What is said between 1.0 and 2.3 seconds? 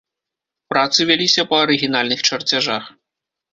вяліся па арыгінальных